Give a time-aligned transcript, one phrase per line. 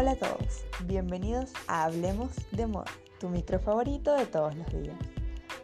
[0.00, 4.96] Hola a todos, bienvenidos a Hablemos de Moda, tu micro favorito de todos los días.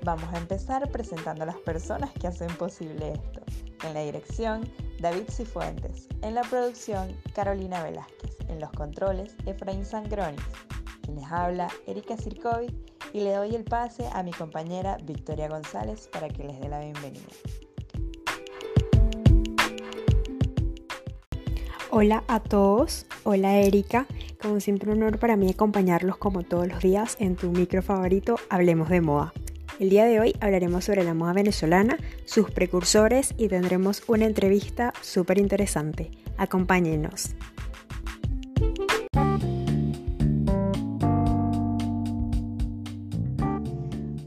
[0.03, 3.43] Vamos a empezar presentando a las personas que hacen posible esto.
[3.87, 4.69] En la dirección,
[4.99, 6.08] David Cifuentes.
[6.22, 8.37] En la producción, Carolina Velázquez.
[8.49, 10.43] En los controles, Efraín Sangronis.
[11.03, 12.75] Quien les habla, Erika Sirkovic.
[13.12, 16.80] Y le doy el pase a mi compañera Victoria González para que les dé la
[16.80, 17.29] bienvenida.
[21.97, 24.09] Hola a todos, hola Erika,
[24.43, 28.34] como siempre un honor para mí acompañarlos como todos los días en tu micro favorito
[28.51, 29.33] Hablemos de Moda.
[29.79, 34.93] El día de hoy hablaremos sobre la moda venezolana, sus precursores y tendremos una entrevista
[35.03, 36.11] súper interesante.
[36.37, 37.37] Acompáñenos.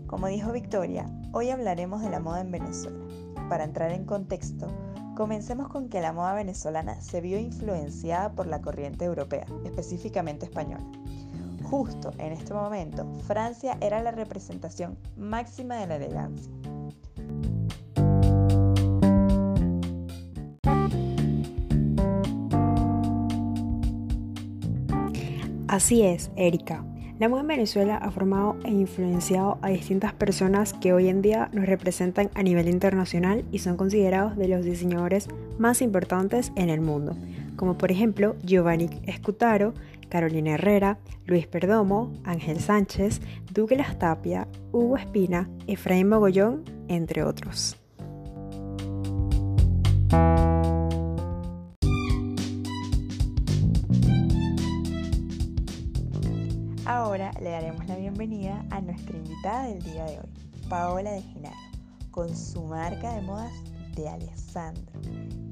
[0.06, 2.98] Como dijo Victoria, hoy hablaremos de la moda en Venezuela.
[3.50, 4.72] Para entrar en contexto,
[5.18, 10.86] Comencemos con que la moda venezolana se vio influenciada por la corriente europea, específicamente española.
[11.64, 16.54] Justo en este momento, Francia era la representación máxima de la elegancia.
[25.68, 26.87] Así es, Erika.
[27.20, 31.50] La moda en Venezuela ha formado e influenciado a distintas personas que hoy en día
[31.52, 36.80] nos representan a nivel internacional y son considerados de los diseñadores más importantes en el
[36.80, 37.18] mundo,
[37.56, 39.74] como por ejemplo Giovanni Escutaro,
[40.10, 43.20] Carolina Herrera, Luis Perdomo, Ángel Sánchez,
[43.52, 47.78] Douglas Tapia, Hugo Espina, Efraín Mogollón, entre otros.
[57.18, 60.30] Ahora le daremos la bienvenida a nuestra invitada del día de hoy,
[60.70, 61.58] Paola de Genaro,
[62.12, 63.52] con su marca de modas
[63.96, 65.02] de Alessandro,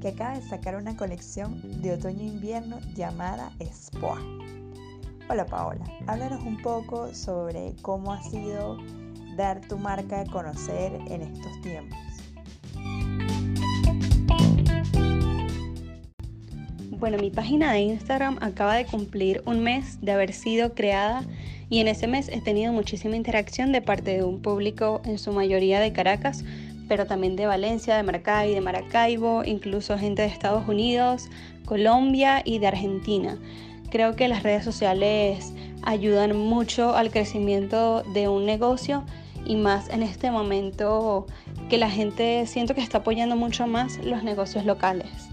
[0.00, 4.20] que acaba de sacar una colección de otoño-invierno llamada Spoa.
[5.28, 8.76] Hola Paola, háblanos un poco sobre cómo ha sido
[9.36, 11.98] dar tu marca a conocer en estos tiempos.
[16.98, 21.24] Bueno, mi página de Instagram acaba de cumplir un mes de haber sido creada
[21.68, 25.30] y en ese mes he tenido muchísima interacción de parte de un público en su
[25.32, 26.42] mayoría de Caracas,
[26.88, 31.28] pero también de Valencia, de Maracay, de Maracaibo, incluso gente de Estados Unidos,
[31.66, 33.36] Colombia y de Argentina.
[33.90, 35.52] Creo que las redes sociales
[35.82, 39.04] ayudan mucho al crecimiento de un negocio
[39.44, 41.26] y más en este momento
[41.68, 45.28] que la gente siento que está apoyando mucho más los negocios locales.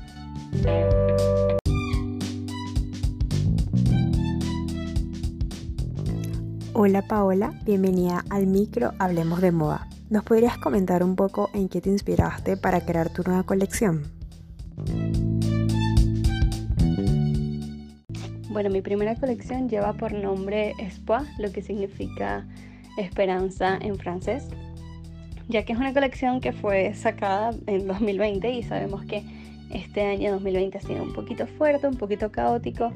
[6.75, 9.87] Hola Paola, bienvenida al micro Hablemos de Moda.
[10.09, 14.01] ¿Nos podrías comentar un poco en qué te inspiraste para crear tu nueva colección?
[18.49, 22.47] Bueno, mi primera colección lleva por nombre Espoir, lo que significa
[22.97, 24.47] esperanza en francés,
[25.49, 29.23] ya que es una colección que fue sacada en 2020 y sabemos que
[29.69, 32.91] este año 2020 ha sido un poquito fuerte, un poquito caótico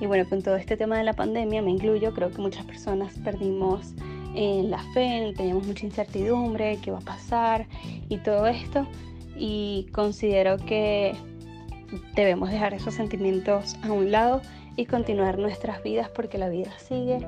[0.00, 3.14] y bueno, con todo este tema de la pandemia, me incluyo, creo que muchas personas
[3.24, 3.94] perdimos
[4.34, 7.66] eh, la fe, teníamos mucha incertidumbre, qué va a pasar
[8.08, 8.86] y todo esto.
[9.36, 11.14] Y considero que
[12.14, 14.42] debemos dejar esos sentimientos a un lado
[14.76, 17.18] y continuar nuestras vidas porque la vida sigue.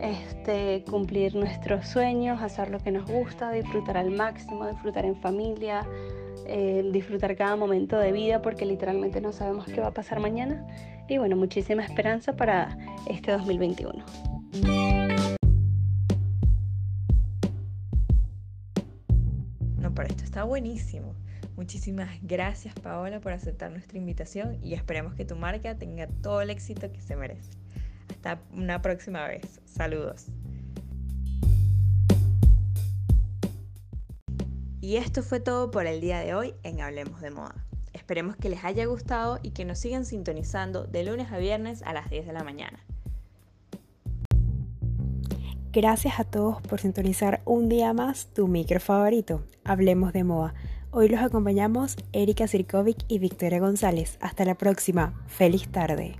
[0.00, 5.86] Este, cumplir nuestros sueños, hacer lo que nos gusta, disfrutar al máximo, disfrutar en familia,
[6.46, 10.66] eh, disfrutar cada momento de vida porque literalmente no sabemos qué va a pasar mañana.
[11.10, 12.78] Y bueno, muchísima esperanza para
[13.08, 14.04] este 2021.
[19.76, 21.16] No, pero esto está buenísimo.
[21.56, 26.50] Muchísimas gracias Paola por aceptar nuestra invitación y esperemos que tu marca tenga todo el
[26.50, 27.58] éxito que se merece.
[28.08, 29.60] Hasta una próxima vez.
[29.64, 30.28] Saludos.
[34.80, 37.66] Y esto fue todo por el día de hoy en Hablemos de Moda.
[37.92, 41.92] Esperemos que les haya gustado y que nos sigan sintonizando de lunes a viernes a
[41.92, 42.84] las 10 de la mañana.
[45.72, 49.44] Gracias a todos por sintonizar un día más tu micro favorito.
[49.64, 50.54] Hablemos de moda.
[50.90, 54.18] Hoy los acompañamos Erika Sirkovic y Victoria González.
[54.20, 55.14] Hasta la próxima.
[55.28, 56.16] Feliz tarde.